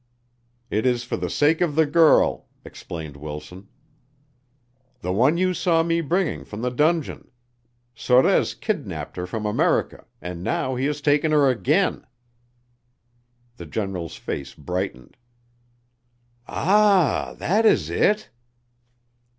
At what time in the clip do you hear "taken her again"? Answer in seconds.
11.01-12.07